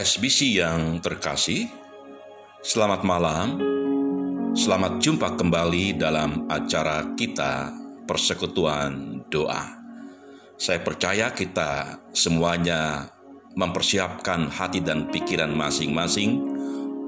SBC 0.00 0.56
yang 0.56 0.96
terkasih, 1.04 1.68
selamat 2.64 3.04
malam. 3.04 3.60
Selamat 4.56 4.96
jumpa 4.96 5.36
kembali 5.36 6.00
dalam 6.00 6.48
acara 6.48 7.12
kita 7.12 7.68
Persekutuan 8.08 9.20
Doa. 9.28 9.60
Saya 10.56 10.80
percaya 10.80 11.36
kita 11.36 12.00
semuanya 12.16 13.12
mempersiapkan 13.52 14.48
hati 14.48 14.80
dan 14.80 15.12
pikiran 15.12 15.52
masing-masing 15.52 16.48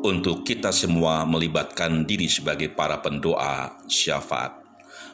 untuk 0.05 0.45
kita 0.45 0.69
semua 0.69 1.25
melibatkan 1.25 2.05
diri 2.05 2.29
sebagai 2.29 2.77
para 2.77 3.01
pendoa 3.01 3.73
syafaat. 3.89 4.61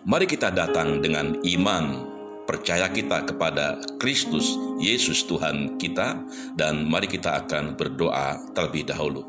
Mari 0.03 0.27
kita 0.27 0.51
datang 0.51 0.99
dengan 0.99 1.39
iman 1.47 2.18
percaya 2.49 2.89
kita 2.89 3.29
kepada 3.29 3.77
Kristus 4.01 4.57
Yesus 4.81 5.29
Tuhan 5.29 5.77
kita 5.77 6.17
dan 6.57 6.89
mari 6.89 7.05
kita 7.05 7.45
akan 7.45 7.77
berdoa 7.77 8.41
terlebih 8.57 8.89
dahulu. 8.89 9.21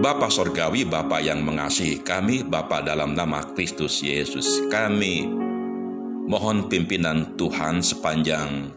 Bapa 0.00 0.32
Sorgawi, 0.32 0.88
Bapa 0.88 1.20
yang 1.20 1.44
mengasihi 1.44 2.00
kami, 2.00 2.40
Bapa 2.40 2.80
dalam 2.80 3.12
nama 3.12 3.44
Kristus 3.52 4.00
Yesus, 4.00 4.64
kami 4.72 5.28
mohon 6.24 6.72
pimpinan 6.72 7.36
Tuhan 7.36 7.84
sepanjang 7.84 8.72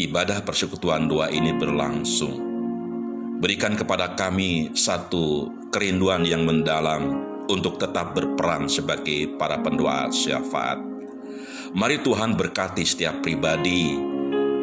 ibadah 0.00 0.40
persekutuan 0.40 1.04
doa 1.04 1.28
ini 1.28 1.52
berlangsung. 1.52 2.40
Berikan 3.44 3.76
kepada 3.76 4.16
kami 4.16 4.72
satu 4.72 5.52
kerinduan 5.68 6.24
yang 6.24 6.48
mendalam 6.48 7.20
untuk 7.52 7.76
tetap 7.76 8.16
berperan 8.16 8.64
sebagai 8.64 9.36
para 9.36 9.60
pendoa 9.60 10.08
syafaat. 10.08 10.93
Mari 11.74 12.06
Tuhan 12.06 12.38
berkati 12.38 12.86
setiap 12.86 13.18
pribadi 13.18 13.98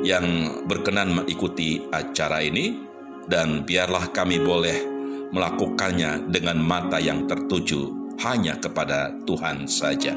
yang 0.07 0.47
berkenan 0.63 1.11
mengikuti 1.11 1.83
acara 1.91 2.39
ini 2.39 2.87
dan 3.27 3.67
biarlah 3.67 4.15
kami 4.15 4.39
boleh 4.39 4.79
melakukannya 5.35 6.31
dengan 6.31 6.63
mata 6.63 7.03
yang 7.03 7.27
tertuju 7.27 8.15
hanya 8.23 8.55
kepada 8.55 9.11
Tuhan 9.27 9.67
saja. 9.67 10.15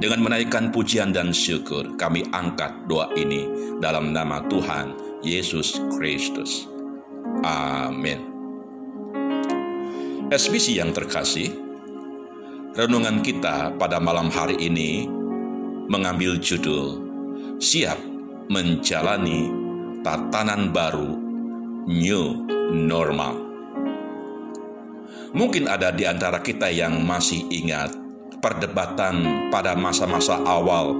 Dengan 0.00 0.24
menaikkan 0.24 0.72
pujian 0.72 1.12
dan 1.12 1.36
syukur, 1.36 2.00
kami 2.00 2.24
angkat 2.32 2.88
doa 2.88 3.12
ini 3.12 3.76
dalam 3.84 4.16
nama 4.16 4.40
Tuhan 4.48 5.20
Yesus 5.20 5.84
Kristus. 6.00 6.64
Amin. 7.44 8.24
SBC 10.32 10.80
yang 10.80 10.96
terkasih, 10.96 11.52
renungan 12.72 13.20
kita 13.20 13.76
pada 13.76 14.00
malam 14.00 14.32
hari 14.32 14.56
ini 14.56 15.20
mengambil 15.90 16.38
judul 16.38 17.02
Siap 17.62 17.98
Menjalani 18.50 19.48
Tatanan 20.02 20.74
Baru 20.74 21.14
New 21.86 22.46
Normal. 22.74 23.34
Mungkin 25.32 25.64
ada 25.64 25.88
di 25.94 26.04
antara 26.04 26.44
kita 26.44 26.68
yang 26.68 27.00
masih 27.06 27.48
ingat 27.48 27.96
perdebatan 28.42 29.48
pada 29.48 29.72
masa-masa 29.72 30.42
awal 30.44 30.98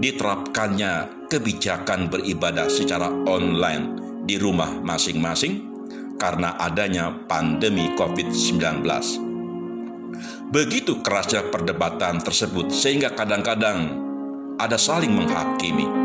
diterapkannya 0.00 1.26
kebijakan 1.28 2.08
beribadah 2.08 2.70
secara 2.70 3.10
online 3.28 3.98
di 4.24 4.40
rumah 4.40 4.70
masing-masing 4.80 5.74
karena 6.16 6.56
adanya 6.56 7.12
pandemi 7.26 7.92
COVID-19. 7.98 8.86
Begitu 10.54 11.02
kerasnya 11.02 11.50
perdebatan 11.50 12.22
tersebut 12.22 12.70
sehingga 12.70 13.10
kadang-kadang 13.12 14.03
ada 14.58 14.78
saling 14.78 15.10
menghakimi 15.10 16.04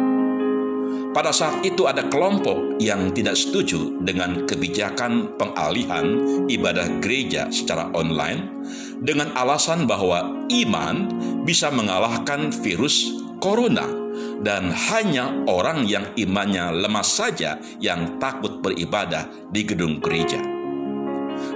pada 1.09 1.33
saat 1.33 1.65
itu 1.65 1.89
ada 1.89 2.05
kelompok 2.05 2.77
yang 2.77 3.09
tidak 3.17 3.33
setuju 3.33 3.97
dengan 4.05 4.45
kebijakan 4.45 5.33
pengalihan 5.41 6.05
ibadah 6.45 6.85
gereja 7.01 7.49
secara 7.49 7.89
online 7.97 8.45
dengan 9.01 9.33
alasan 9.33 9.89
bahwa 9.89 10.45
iman 10.53 11.09
bisa 11.41 11.73
mengalahkan 11.73 12.53
virus 12.61 13.09
corona 13.41 13.89
dan 14.45 14.69
hanya 14.69 15.33
orang 15.49 15.89
yang 15.89 16.05
imannya 16.13 16.77
lemah 16.77 17.03
saja 17.03 17.57
yang 17.81 18.21
takut 18.21 18.61
beribadah 18.61 19.27
di 19.49 19.65
gedung 19.65 19.97
gereja. 19.97 20.39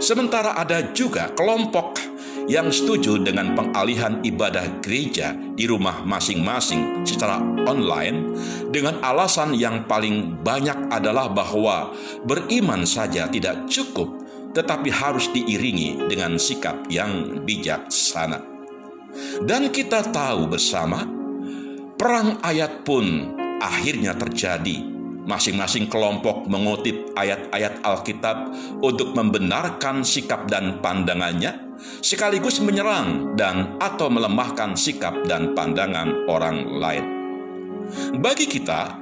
Sementara 0.01 0.57
ada 0.57 0.91
juga 0.97 1.29
kelompok 1.31 2.12
yang 2.47 2.67
setuju 2.69 3.23
dengan 3.23 3.55
pengalihan 3.55 4.19
ibadah 4.21 4.83
gereja 4.83 5.31
di 5.55 5.63
rumah 5.63 6.03
masing-masing 6.03 7.07
secara 7.07 7.39
online 7.63 8.35
dengan 8.69 8.99
alasan 8.99 9.55
yang 9.55 9.87
paling 9.87 10.43
banyak 10.43 10.91
adalah 10.91 11.31
bahwa 11.31 11.95
beriman 12.27 12.83
saja 12.83 13.31
tidak 13.31 13.63
cukup 13.71 14.23
tetapi 14.53 14.93
harus 14.93 15.33
diiringi 15.33 16.05
dengan 16.05 16.37
sikap 16.37 16.85
yang 16.85 17.41
bijaksana. 17.41 18.37
Dan 19.41 19.73
kita 19.73 20.13
tahu 20.13 20.45
bersama 20.45 21.05
perang 21.97 22.37
ayat 22.45 22.85
pun 22.85 23.33
akhirnya 23.61 24.13
terjadi 24.13 24.92
Masing-masing 25.23 25.87
kelompok 25.87 26.51
mengutip 26.51 27.15
ayat-ayat 27.15 27.79
Alkitab 27.79 28.51
untuk 28.83 29.15
membenarkan 29.15 30.03
sikap 30.03 30.51
dan 30.51 30.83
pandangannya, 30.83 31.79
sekaligus 32.03 32.59
menyerang 32.59 33.31
dan 33.39 33.79
atau 33.79 34.11
melemahkan 34.11 34.75
sikap 34.75 35.23
dan 35.23 35.55
pandangan 35.55 36.27
orang 36.27 36.67
lain. 36.75 37.05
Bagi 38.19 38.51
kita, 38.51 38.99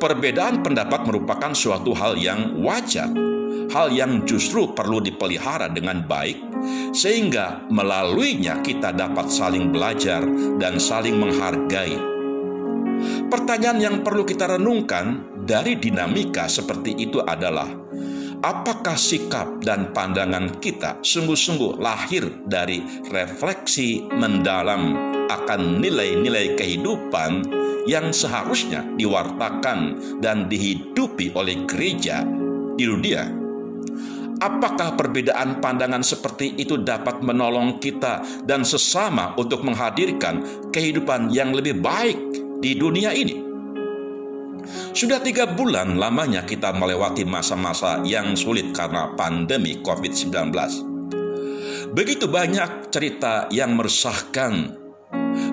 perbedaan 0.00 0.64
pendapat 0.64 1.04
merupakan 1.04 1.52
suatu 1.52 1.92
hal 1.92 2.16
yang 2.16 2.56
wajar, 2.64 3.12
hal 3.76 3.92
yang 3.92 4.24
justru 4.24 4.72
perlu 4.72 5.04
dipelihara 5.04 5.68
dengan 5.68 6.00
baik, 6.00 6.40
sehingga 6.96 7.68
melaluinya 7.68 8.64
kita 8.64 8.96
dapat 8.96 9.28
saling 9.28 9.68
belajar 9.68 10.24
dan 10.56 10.80
saling 10.80 11.20
menghargai. 11.20 11.96
Pertanyaan 13.28 13.78
yang 13.80 13.96
perlu 14.04 14.22
kita 14.22 14.46
renungkan 14.58 15.31
dari 15.42 15.74
dinamika 15.74 16.46
seperti 16.46 16.94
itu 16.94 17.18
adalah 17.18 17.66
apakah 18.42 18.94
sikap 18.94 19.62
dan 19.62 19.90
pandangan 19.90 20.58
kita 20.62 21.02
sungguh-sungguh 21.02 21.82
lahir 21.82 22.26
dari 22.46 22.82
refleksi 23.10 24.06
mendalam 24.06 24.94
akan 25.26 25.82
nilai-nilai 25.82 26.54
kehidupan 26.54 27.46
yang 27.90 28.14
seharusnya 28.14 28.86
diwartakan 28.94 29.98
dan 30.22 30.46
dihidupi 30.46 31.34
oleh 31.34 31.66
gereja 31.66 32.22
di 32.78 32.84
dunia. 32.86 33.26
Apakah 34.42 34.98
perbedaan 34.98 35.62
pandangan 35.62 36.02
seperti 36.02 36.58
itu 36.58 36.82
dapat 36.82 37.22
menolong 37.22 37.78
kita 37.78 38.42
dan 38.42 38.66
sesama 38.66 39.38
untuk 39.38 39.62
menghadirkan 39.62 40.66
kehidupan 40.74 41.30
yang 41.30 41.54
lebih 41.54 41.78
baik 41.78 42.18
di 42.58 42.74
dunia 42.74 43.14
ini? 43.14 43.51
Sudah 44.92 45.18
tiga 45.18 45.50
bulan 45.50 45.98
lamanya 45.98 46.46
kita 46.46 46.70
melewati 46.74 47.26
masa-masa 47.26 48.00
yang 48.06 48.38
sulit 48.38 48.70
karena 48.70 49.10
pandemi 49.18 49.82
COVID-19. 49.82 50.32
Begitu 51.92 52.24
banyak 52.24 52.88
cerita 52.88 53.52
yang 53.52 53.76
meresahkan, 53.76 54.80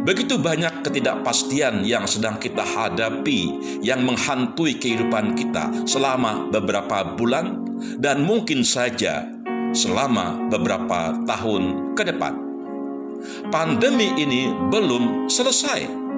begitu 0.08 0.40
banyak 0.40 0.88
ketidakpastian 0.88 1.84
yang 1.84 2.08
sedang 2.08 2.40
kita 2.40 2.64
hadapi, 2.64 3.60
yang 3.84 4.08
menghantui 4.08 4.80
kehidupan 4.80 5.36
kita 5.36 5.68
selama 5.84 6.48
beberapa 6.48 7.04
bulan, 7.20 7.60
dan 8.00 8.24
mungkin 8.24 8.64
saja 8.64 9.28
selama 9.76 10.48
beberapa 10.48 11.20
tahun 11.28 11.94
ke 11.94 12.04
depan. 12.16 12.34
Pandemi 13.52 14.16
ini 14.16 14.48
belum 14.72 15.28
selesai 15.28 16.09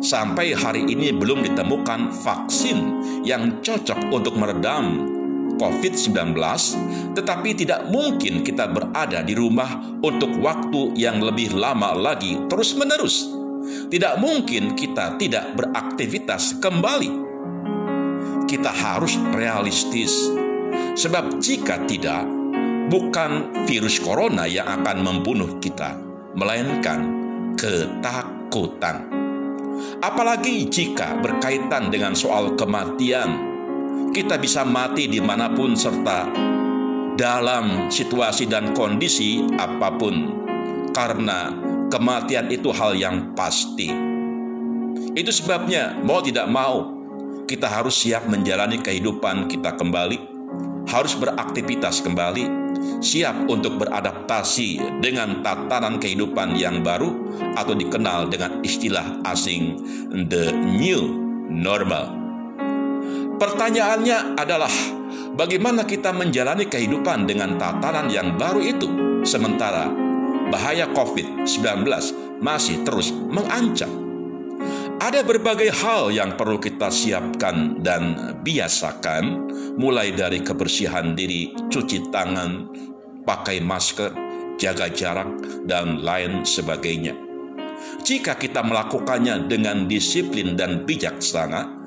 Sampai 0.00 0.56
hari 0.56 0.88
ini 0.88 1.12
belum 1.12 1.44
ditemukan 1.44 2.24
vaksin 2.24 2.78
yang 3.20 3.60
cocok 3.60 4.08
untuk 4.08 4.32
meredam 4.32 5.04
COVID-19, 5.60 6.32
tetapi 7.12 7.52
tidak 7.52 7.84
mungkin 7.92 8.40
kita 8.40 8.64
berada 8.72 9.20
di 9.20 9.36
rumah 9.36 10.00
untuk 10.00 10.40
waktu 10.40 10.96
yang 10.96 11.20
lebih 11.20 11.52
lama 11.52 11.92
lagi 11.92 12.40
terus-menerus. 12.48 13.28
Tidak 13.92 14.16
mungkin 14.16 14.72
kita 14.72 15.20
tidak 15.20 15.52
beraktivitas 15.52 16.56
kembali. 16.64 17.28
Kita 18.48 18.72
harus 18.72 19.20
realistis, 19.36 20.32
sebab 20.96 21.44
jika 21.44 21.76
tidak, 21.84 22.24
bukan 22.88 23.52
virus 23.68 24.00
corona 24.00 24.48
yang 24.48 24.80
akan 24.80 25.04
membunuh 25.04 25.60
kita, 25.60 25.92
melainkan 26.32 27.04
ketakutan. 27.60 29.19
Apalagi 30.00 30.68
jika 30.68 31.20
berkaitan 31.20 31.92
dengan 31.92 32.16
soal 32.16 32.56
kematian, 32.56 33.50
kita 34.10 34.36
bisa 34.40 34.66
mati 34.66 35.06
di 35.06 35.22
mana 35.22 35.52
pun 35.52 35.76
serta 35.76 36.26
dalam 37.14 37.92
situasi 37.92 38.48
dan 38.48 38.72
kondisi 38.72 39.44
apa 39.60 39.92
pun, 39.94 40.44
karena 40.96 41.52
kematian 41.92 42.48
itu 42.48 42.72
hal 42.72 42.96
yang 42.96 43.36
pasti. 43.36 43.92
Itu 45.10 45.30
sebabnya, 45.34 45.98
mau 46.00 46.22
tidak 46.22 46.46
mau, 46.48 46.96
kita 47.44 47.66
harus 47.66 47.98
siap 47.98 48.30
menjalani 48.30 48.78
kehidupan 48.78 49.50
kita 49.50 49.74
kembali, 49.74 50.18
harus 50.86 51.18
beraktivitas 51.18 51.98
kembali, 52.00 52.59
siap 53.00 53.48
untuk 53.48 53.80
beradaptasi 53.80 55.00
dengan 55.00 55.40
tatanan 55.44 56.00
kehidupan 56.00 56.56
yang 56.56 56.80
baru 56.80 57.12
atau 57.56 57.74
dikenal 57.76 58.28
dengan 58.28 58.60
istilah 58.64 59.24
asing 59.28 59.80
the 60.28 60.52
new 60.52 61.00
normal. 61.50 62.16
Pertanyaannya 63.40 64.36
adalah 64.36 64.72
bagaimana 65.32 65.88
kita 65.88 66.12
menjalani 66.12 66.68
kehidupan 66.68 67.24
dengan 67.24 67.56
tatanan 67.56 68.12
yang 68.12 68.36
baru 68.36 68.60
itu 68.60 68.88
sementara 69.24 69.88
bahaya 70.52 70.88
COVID-19 70.92 71.86
masih 72.40 72.84
terus 72.84 73.12
mengancam. 73.12 73.99
Ada 75.00 75.24
berbagai 75.24 75.72
hal 75.80 76.12
yang 76.12 76.36
perlu 76.36 76.60
kita 76.60 76.92
siapkan 76.92 77.80
dan 77.80 78.36
biasakan, 78.44 79.48
mulai 79.80 80.12
dari 80.12 80.44
kebersihan 80.44 81.16
diri, 81.16 81.56
cuci 81.56 82.12
tangan, 82.12 82.68
pakai 83.24 83.64
masker, 83.64 84.12
jaga 84.60 84.92
jarak, 84.92 85.64
dan 85.64 86.04
lain 86.04 86.44
sebagainya. 86.44 87.16
Jika 88.04 88.36
kita 88.36 88.60
melakukannya 88.60 89.48
dengan 89.48 89.88
disiplin 89.88 90.52
dan 90.52 90.84
bijaksana, 90.84 91.80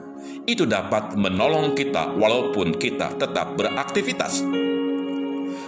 itu 0.50 0.66
dapat 0.66 1.14
menolong 1.14 1.78
kita 1.78 2.18
walaupun 2.18 2.82
kita 2.82 3.14
tetap 3.22 3.54
beraktivitas. 3.54 4.42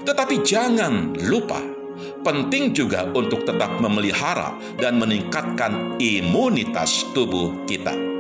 Tetapi 0.01 0.42
jangan 0.42 1.13
lupa 1.30 1.75
penting 2.24 2.74
juga 2.75 3.07
untuk 3.12 3.44
tetap 3.47 3.80
memelihara 3.80 4.56
dan 4.80 4.97
meningkatkan 5.00 6.00
imunitas 6.00 7.06
tubuh 7.15 7.65
kita. 7.65 8.15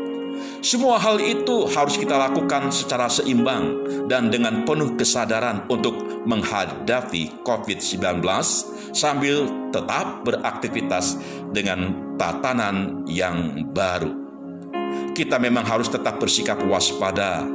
Semua 0.65 0.97
hal 0.97 1.21
itu 1.21 1.69
harus 1.69 1.93
kita 1.93 2.17
lakukan 2.17 2.73
secara 2.73 3.05
seimbang 3.05 3.85
dan 4.09 4.33
dengan 4.33 4.65
penuh 4.65 4.97
kesadaran 4.97 5.61
untuk 5.69 6.25
menghadapi 6.25 7.45
COVID-19 7.45 8.01
sambil 8.91 9.45
tetap 9.69 10.25
beraktivitas 10.25 11.21
dengan 11.53 11.93
tatanan 12.17 13.05
yang 13.05 13.69
baru. 13.71 14.09
Kita 15.13 15.37
memang 15.37 15.63
harus 15.63 15.87
tetap 15.87 16.17
bersikap 16.17 16.59
waspada, 16.65 17.45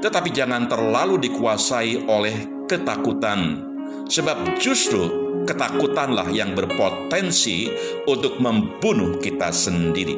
tetapi 0.00 0.30
jangan 0.32 0.70
terlalu 0.70 1.18
dikuasai 1.28 2.08
oleh 2.08 2.66
ketakutan, 2.70 3.71
sebab 4.06 4.58
justru 4.58 5.22
ketakutanlah 5.44 6.30
yang 6.30 6.54
berpotensi 6.54 7.70
untuk 8.06 8.38
membunuh 8.38 9.18
kita 9.18 9.50
sendiri. 9.50 10.14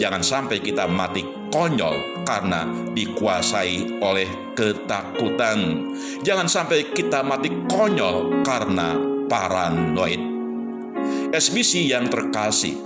Jangan 0.00 0.24
sampai 0.24 0.58
kita 0.64 0.88
mati 0.88 1.20
konyol 1.52 2.24
karena 2.24 2.64
dikuasai 2.96 4.00
oleh 4.00 4.56
ketakutan. 4.56 5.92
Jangan 6.24 6.48
sampai 6.48 6.90
kita 6.96 7.20
mati 7.20 7.52
konyol 7.68 8.40
karena 8.40 8.96
paranoid. 9.28 10.20
SBC 11.32 11.88
yang 11.88 12.08
terkasih, 12.08 12.76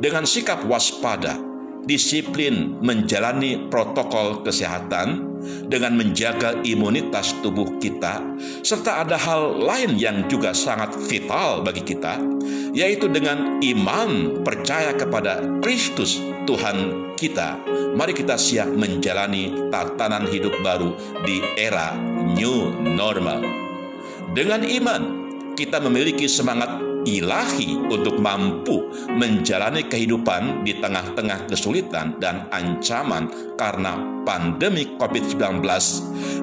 dengan 0.00 0.28
sikap 0.28 0.64
waspada, 0.68 1.40
disiplin 1.86 2.82
menjalani 2.82 3.70
protokol 3.70 4.42
kesehatan, 4.42 5.36
dengan 5.66 5.94
menjaga 5.94 6.58
imunitas 6.66 7.34
tubuh 7.40 7.78
kita, 7.78 8.22
serta 8.66 9.06
ada 9.06 9.14
hal 9.14 9.62
lain 9.62 9.94
yang 9.94 10.26
juga 10.26 10.50
sangat 10.50 10.94
vital 11.06 11.62
bagi 11.62 11.86
kita, 11.86 12.18
yaitu 12.74 13.06
dengan 13.06 13.62
iman 13.62 14.42
percaya 14.42 14.94
kepada 14.94 15.42
Kristus 15.62 16.18
Tuhan 16.46 17.10
kita. 17.14 17.58
Mari 17.96 18.12
kita 18.12 18.36
siap 18.36 18.68
menjalani 18.74 19.70
tatanan 19.72 20.28
hidup 20.28 20.54
baru 20.60 20.94
di 21.24 21.42
era 21.56 21.94
new 22.36 22.74
normal. 22.82 23.42
Dengan 24.36 24.66
iman, 24.66 25.02
kita 25.56 25.80
memiliki 25.80 26.28
semangat 26.28 26.68
ilahi 27.06 27.78
untuk 27.86 28.18
mampu 28.18 28.90
menjalani 29.14 29.86
kehidupan 29.86 30.66
di 30.66 30.76
tengah-tengah 30.82 31.46
kesulitan 31.46 32.18
dan 32.18 32.50
ancaman 32.50 33.30
karena 33.54 33.94
pandemi 34.26 34.98
COVID-19 34.98 35.62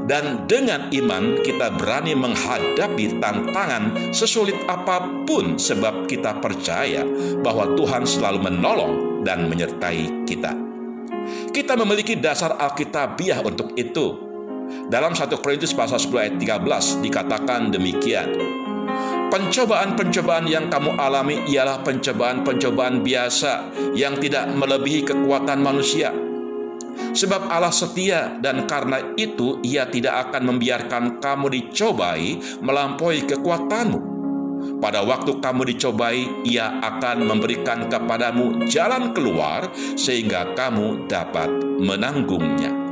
dan 0.07 0.47
dengan 0.47 0.87
iman 0.91 1.43
kita 1.43 1.75
berani 1.75 2.15
menghadapi 2.15 3.19
tantangan 3.19 4.15
sesulit 4.15 4.55
apa 4.71 5.03
pun 5.27 5.59
sebab 5.59 6.07
kita 6.07 6.39
percaya 6.39 7.03
bahwa 7.43 7.75
Tuhan 7.75 8.07
selalu 8.07 8.39
menolong 8.47 9.23
dan 9.27 9.47
menyertai 9.51 10.27
kita. 10.27 10.55
Kita 11.55 11.79
memiliki 11.79 12.19
dasar 12.19 12.59
Alkitabiah 12.59 13.39
untuk 13.43 13.71
itu. 13.79 14.31
Dalam 14.91 15.15
1 15.15 15.31
Korintus 15.39 15.71
pasal 15.71 15.99
10 15.99 16.19
ayat 16.19 16.35
13 16.39 17.03
dikatakan 17.03 17.71
demikian. 17.71 18.62
Pencobaan-pencobaan 19.33 20.45
yang 20.45 20.69
kamu 20.69 20.93
alami 20.93 21.41
ialah 21.49 21.81
pencobaan-pencobaan 21.81 23.01
biasa 23.01 23.73
yang 23.97 24.21
tidak 24.21 24.45
melebihi 24.53 25.09
kekuatan 25.09 25.57
manusia. 25.57 26.13
Sebab 26.93 27.49
Allah 27.49 27.73
setia 27.73 28.37
dan 28.37 28.69
karena 28.69 29.01
itu 29.17 29.57
ia 29.65 29.89
tidak 29.89 30.29
akan 30.29 30.53
membiarkan 30.53 31.17
kamu 31.17 31.49
dicobai 31.49 32.37
melampaui 32.61 33.25
kekuatanmu. 33.25 34.13
Pada 34.77 35.01
waktu 35.01 35.41
kamu 35.41 35.61
dicobai, 35.73 36.45
ia 36.45 36.77
akan 36.85 37.25
memberikan 37.25 37.89
kepadamu 37.89 38.69
jalan 38.69 39.17
keluar 39.17 39.65
sehingga 39.97 40.53
kamu 40.53 41.09
dapat 41.09 41.49
menanggungnya. 41.81 42.82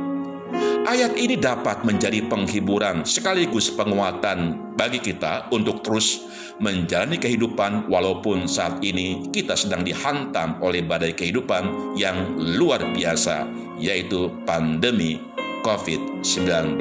Ayat 0.82 1.14
ini 1.14 1.38
dapat 1.38 1.86
menjadi 1.86 2.26
penghiburan 2.26 3.06
sekaligus 3.06 3.70
penguatan 3.70 4.74
bagi 4.74 4.98
kita 4.98 5.46
untuk 5.54 5.78
terus 5.78 6.26
menjalani 6.58 7.22
kehidupan 7.22 7.86
walaupun 7.86 8.50
saat 8.50 8.82
ini 8.82 9.30
kita 9.30 9.54
sedang 9.54 9.86
dihantam 9.86 10.58
oleh 10.58 10.82
badai 10.82 11.14
kehidupan 11.14 11.94
yang 11.94 12.34
luar 12.58 12.82
biasa 12.82 13.46
yaitu 13.78 14.26
pandemi 14.42 15.22
COVID-19. 15.62 16.74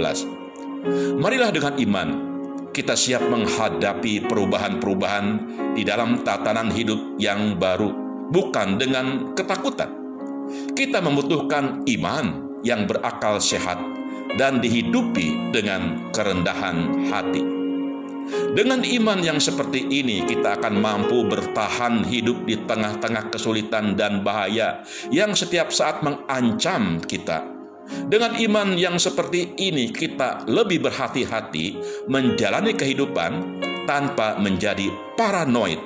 Marilah 1.21 1.53
dengan 1.53 1.77
iman 1.77 2.09
kita 2.73 2.97
siap 2.97 3.21
menghadapi 3.29 4.25
perubahan-perubahan 4.25 5.25
di 5.77 5.85
dalam 5.85 6.25
tatanan 6.25 6.73
hidup 6.73 7.21
yang 7.21 7.53
baru 7.61 7.93
bukan 8.33 8.81
dengan 8.81 9.37
ketakutan. 9.37 9.93
Kita 10.73 11.05
membutuhkan 11.05 11.85
iman 11.85 12.50
yang 12.61 12.85
berakal 12.89 13.41
sehat 13.41 13.77
dan 14.39 14.63
dihidupi 14.63 15.51
dengan 15.51 16.11
kerendahan 16.15 17.09
hati. 17.11 17.43
Dengan 18.31 18.83
iman 18.83 19.19
yang 19.19 19.39
seperti 19.43 19.91
ini, 19.91 20.23
kita 20.23 20.55
akan 20.59 20.79
mampu 20.79 21.27
bertahan 21.27 22.07
hidup 22.07 22.47
di 22.47 22.55
tengah-tengah 22.63 23.27
kesulitan 23.27 23.99
dan 23.99 24.23
bahaya 24.23 24.87
yang 25.11 25.35
setiap 25.35 25.67
saat 25.67 25.99
mengancam 25.99 27.03
kita. 27.03 27.43
Dengan 28.07 28.39
iman 28.39 28.79
yang 28.79 28.95
seperti 28.95 29.51
ini, 29.59 29.91
kita 29.91 30.47
lebih 30.47 30.79
berhati-hati 30.79 31.75
menjalani 32.07 32.71
kehidupan 32.71 33.59
tanpa 33.83 34.39
menjadi 34.39 34.87
paranoid, 35.19 35.81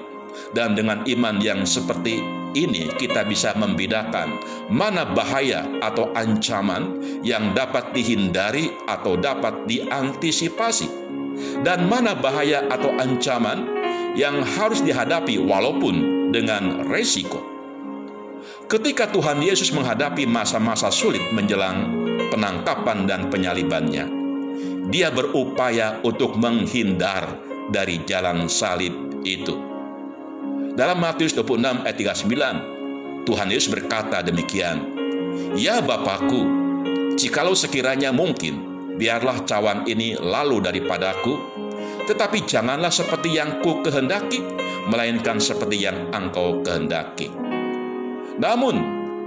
dan 0.54 0.78
dengan 0.78 1.02
iman 1.08 1.42
yang 1.42 1.66
seperti 1.66 2.45
ini 2.56 2.90
kita 2.96 3.28
bisa 3.28 3.52
membedakan 3.60 4.40
mana 4.72 5.04
bahaya 5.04 5.68
atau 5.84 6.10
ancaman 6.16 7.04
yang 7.22 7.52
dapat 7.52 7.92
dihindari 7.92 8.72
atau 8.88 9.20
dapat 9.20 9.68
diantisipasi 9.68 10.88
dan 11.62 11.86
mana 11.92 12.16
bahaya 12.16 12.64
atau 12.72 12.96
ancaman 12.96 13.68
yang 14.16 14.40
harus 14.42 14.80
dihadapi 14.80 15.36
walaupun 15.44 16.32
dengan 16.32 16.88
resiko. 16.88 17.44
Ketika 18.66 19.12
Tuhan 19.12 19.44
Yesus 19.44 19.70
menghadapi 19.76 20.26
masa-masa 20.26 20.90
sulit 20.90 21.22
menjelang 21.36 21.92
penangkapan 22.34 23.06
dan 23.06 23.28
penyalibannya, 23.30 24.10
dia 24.90 25.12
berupaya 25.14 26.02
untuk 26.02 26.40
menghindar 26.40 27.38
dari 27.70 28.02
jalan 28.08 28.50
salib 28.50 29.22
itu. 29.22 29.75
Dalam 30.76 31.00
Matius 31.00 31.32
26 31.32 31.88
ayat 31.88 31.96
39, 32.28 33.24
Tuhan 33.24 33.48
Yesus 33.48 33.72
berkata 33.72 34.20
demikian, 34.20 34.84
Ya 35.56 35.80
Bapakku, 35.80 36.44
jikalau 37.16 37.56
sekiranya 37.56 38.12
mungkin, 38.12 38.60
biarlah 39.00 39.48
cawan 39.48 39.88
ini 39.88 40.20
lalu 40.20 40.60
daripadaku, 40.60 41.40
tetapi 42.12 42.44
janganlah 42.44 42.92
seperti 42.92 43.40
yang 43.40 43.64
ku 43.64 43.80
kehendaki, 43.88 44.44
melainkan 44.92 45.40
seperti 45.40 45.88
yang 45.88 46.12
engkau 46.12 46.60
kehendaki. 46.60 47.32
Namun, 48.36 48.76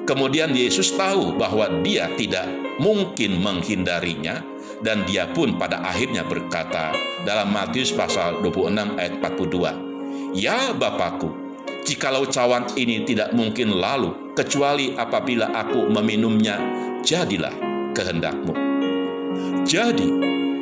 kemudian 0.04 0.52
Yesus 0.52 0.92
tahu 1.00 1.32
bahwa 1.32 1.80
dia 1.80 2.12
tidak 2.20 2.44
mungkin 2.76 3.40
menghindarinya, 3.40 4.44
dan 4.84 5.08
dia 5.08 5.24
pun 5.32 5.56
pada 5.56 5.80
akhirnya 5.80 6.28
berkata 6.28 6.92
dalam 7.24 7.56
Matius 7.56 7.88
pasal 7.88 8.36
26 8.44 9.00
ayat 9.00 9.16
42, 9.24 9.87
Ya 10.36 10.76
Bapakku, 10.76 11.32
jikalau 11.88 12.28
cawan 12.28 12.68
ini 12.76 13.08
tidak 13.08 13.32
mungkin 13.32 13.72
lalu, 13.72 14.36
kecuali 14.36 14.92
apabila 14.92 15.48
aku 15.56 15.88
meminumnya, 15.88 16.60
jadilah 17.00 17.52
kehendakmu. 17.96 18.52
Jadi, 19.64 20.08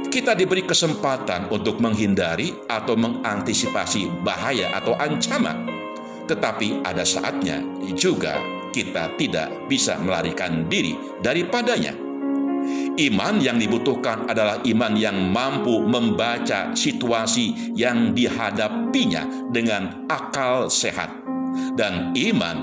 kita 0.07 0.39
diberi 0.39 0.63
kesempatan 0.63 1.51
untuk 1.51 1.83
menghindari 1.83 2.55
atau 2.71 2.95
mengantisipasi 2.95 4.23
bahaya 4.23 4.71
atau 4.79 4.95
ancaman, 4.95 5.67
tetapi 6.31 6.87
ada 6.87 7.03
saatnya 7.03 7.59
juga 7.99 8.39
kita 8.71 9.19
tidak 9.19 9.51
bisa 9.67 9.99
melarikan 9.99 10.71
diri 10.71 10.95
daripadanya. 11.27 12.06
Iman 12.97 13.45
yang 13.45 13.61
dibutuhkan 13.61 14.25
adalah 14.25 14.65
iman 14.65 14.97
yang 14.97 15.29
mampu 15.29 15.85
membaca 15.85 16.73
situasi 16.73 17.77
yang 17.77 18.17
dihadapinya 18.17 19.53
dengan 19.53 20.09
akal 20.09 20.73
sehat, 20.73 21.13
dan 21.77 22.17
iman 22.17 22.57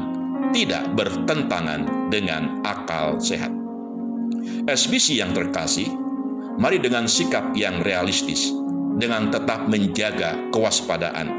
tidak 0.50 0.90
bertentangan 0.98 2.10
dengan 2.10 2.66
akal 2.66 3.22
sehat. 3.22 3.54
SBC 4.66 5.22
yang 5.22 5.38
terkasih, 5.38 5.94
mari 6.58 6.82
dengan 6.82 7.06
sikap 7.06 7.54
yang 7.54 7.86
realistis, 7.86 8.50
dengan 8.98 9.30
tetap 9.30 9.70
menjaga 9.70 10.50
kewaspadaan, 10.50 11.30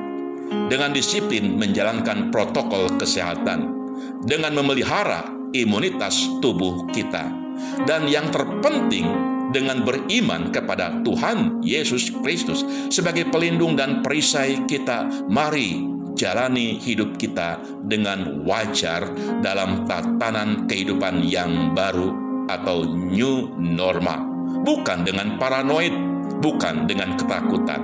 dengan 0.70 0.94
disiplin 0.94 1.58
menjalankan 1.58 2.30
protokol 2.30 2.94
kesehatan, 2.94 3.74
dengan 4.22 4.54
memelihara 4.54 5.26
imunitas 5.50 6.30
tubuh 6.38 6.86
kita, 6.94 7.43
dan 7.88 8.06
yang 8.08 8.28
terpenting 8.30 9.34
dengan 9.54 9.86
beriman 9.86 10.50
kepada 10.50 10.98
Tuhan 11.06 11.62
Yesus 11.62 12.10
Kristus 12.10 12.66
sebagai 12.90 13.30
pelindung 13.30 13.78
dan 13.78 14.02
perisai 14.02 14.66
kita. 14.66 15.06
Mari 15.30 15.94
jalani 16.18 16.78
hidup 16.78 17.14
kita 17.18 17.62
dengan 17.86 18.42
wajar 18.42 19.06
dalam 19.42 19.86
tatanan 19.86 20.66
kehidupan 20.66 21.22
yang 21.22 21.74
baru 21.74 22.10
atau 22.50 22.86
new 22.86 23.54
normal, 23.58 24.26
bukan 24.66 25.06
dengan 25.06 25.38
paranoid, 25.38 25.94
bukan 26.42 26.86
dengan 26.90 27.14
ketakutan. 27.18 27.82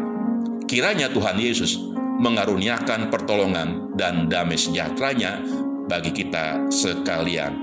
Kiranya 0.66 1.10
Tuhan 1.10 1.38
Yesus 1.38 1.82
mengaruniakan 2.20 3.08
pertolongan 3.08 3.96
dan 3.96 4.28
damai 4.30 4.60
sejahteranya 4.60 5.42
bagi 5.90 6.14
kita 6.14 6.70
sekalian. 6.70 7.56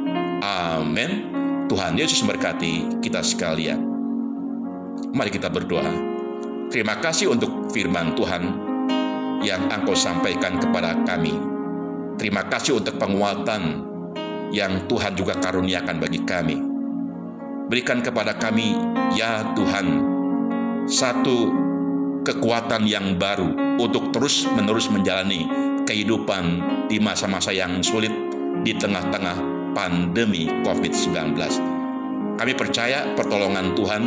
Amin. 0.43 1.37
Tuhan 1.67 1.99
Yesus 1.99 2.23
memberkati 2.23 3.03
kita 3.03 3.19
sekalian. 3.19 3.83
Mari 5.11 5.29
kita 5.35 5.51
berdoa. 5.51 5.91
Terima 6.71 6.95
kasih 7.03 7.35
untuk 7.35 7.71
firman 7.75 8.15
Tuhan 8.15 8.43
yang 9.43 9.67
Engkau 9.67 9.95
sampaikan 9.95 10.59
kepada 10.63 10.95
kami. 11.03 11.35
Terima 12.15 12.47
kasih 12.47 12.79
untuk 12.79 12.95
penguatan 12.95 13.83
yang 14.55 14.87
Tuhan 14.87 15.13
juga 15.19 15.35
karuniakan 15.37 15.99
bagi 15.99 16.23
kami. 16.23 16.57
Berikan 17.67 17.99
kepada 17.99 18.31
kami, 18.39 18.79
ya 19.11 19.43
Tuhan, 19.51 19.87
satu 20.87 21.51
kekuatan 22.23 22.87
yang 22.87 23.19
baru 23.19 23.75
untuk 23.75 24.15
terus-menerus 24.15 24.87
menjalani 24.87 25.47
kehidupan 25.83 26.63
di 26.87 26.99
masa-masa 27.03 27.51
yang 27.51 27.83
sulit 27.83 28.11
di 28.63 28.71
tengah-tengah 28.71 29.56
pandemi 29.75 30.51
COVID-19. 30.63 31.35
Kami 32.37 32.53
percaya 32.53 33.17
pertolongan 33.17 33.73
Tuhan 33.73 34.03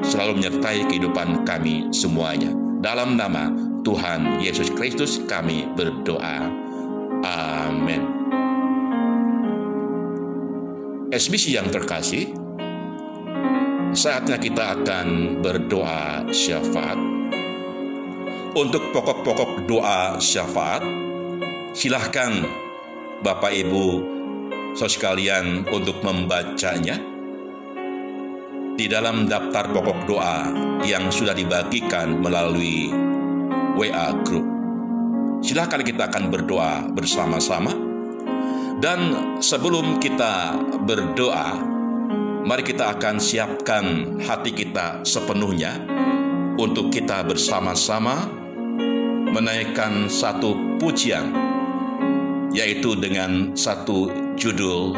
selalu 0.00 0.40
menyertai 0.40 0.88
kehidupan 0.88 1.44
kami 1.44 1.92
semuanya. 1.92 2.52
Dalam 2.80 3.16
nama 3.16 3.52
Tuhan 3.84 4.40
Yesus 4.40 4.72
Kristus 4.72 5.20
kami 5.24 5.68
berdoa. 5.76 6.48
Amin. 7.24 8.02
SBC 11.12 11.54
yang 11.54 11.70
terkasih, 11.70 12.34
saatnya 13.94 14.36
kita 14.36 14.76
akan 14.76 15.40
berdoa 15.40 16.28
syafaat. 16.34 16.98
Untuk 18.56 18.88
pokok-pokok 18.92 19.68
doa 19.68 20.16
syafaat, 20.16 20.80
silahkan 21.76 22.40
Bapak 23.20 23.52
Ibu 23.52 24.15
saudara 24.76 24.92
sekalian 24.92 25.64
untuk 25.72 26.04
membacanya 26.04 27.00
di 28.76 28.84
dalam 28.92 29.24
daftar 29.24 29.72
pokok 29.72 29.98
doa 30.04 30.52
yang 30.84 31.08
sudah 31.08 31.32
dibagikan 31.32 32.20
melalui 32.20 32.92
WA 33.80 34.12
Group. 34.20 34.44
Silahkan 35.40 35.80
kita 35.80 36.12
akan 36.12 36.28
berdoa 36.28 36.92
bersama-sama. 36.92 37.72
Dan 38.76 39.00
sebelum 39.40 39.96
kita 39.96 40.52
berdoa, 40.84 41.56
mari 42.44 42.60
kita 42.60 42.92
akan 43.00 43.16
siapkan 43.16 44.20
hati 44.20 44.52
kita 44.52 45.00
sepenuhnya 45.08 45.80
untuk 46.60 46.92
kita 46.92 47.24
bersama-sama 47.24 48.28
menaikkan 49.32 50.12
satu 50.12 50.76
pujian, 50.76 51.32
yaitu 52.52 52.92
dengan 53.00 53.56
satu 53.56 54.25
judul 54.36 54.92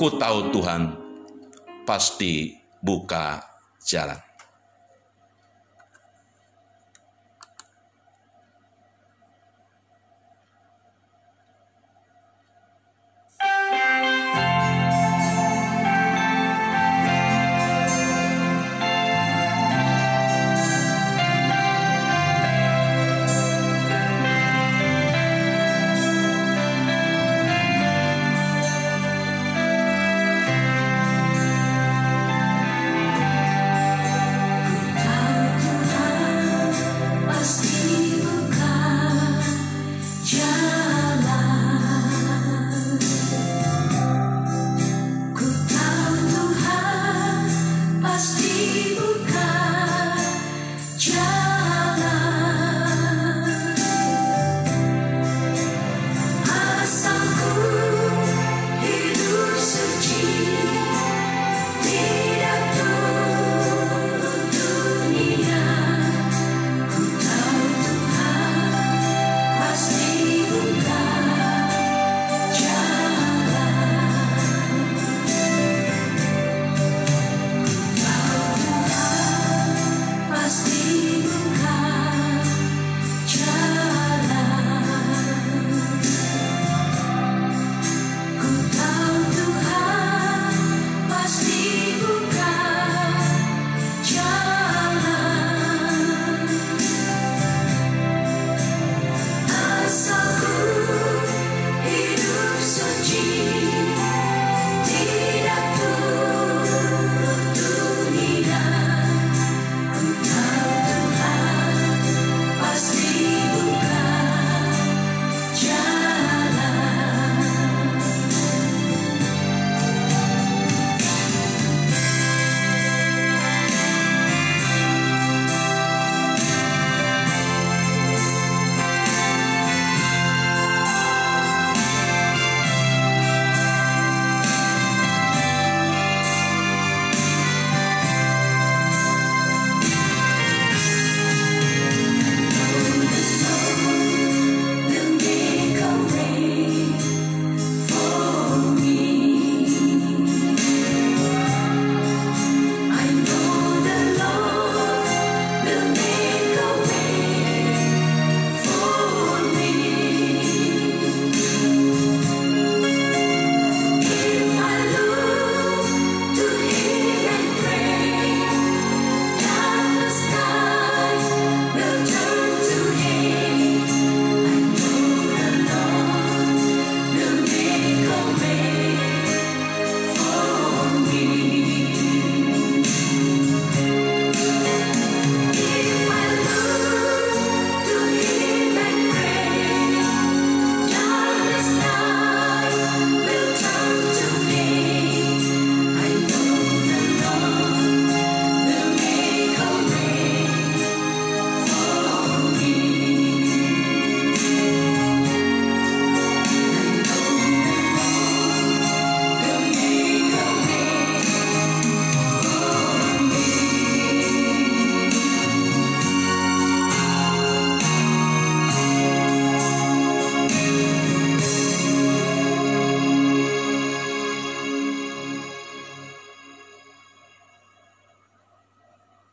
Ku 0.00 0.08
tahu 0.16 0.48
Tuhan 0.48 0.96
pasti 1.84 2.56
buka 2.80 3.36
jalan. 3.84 4.29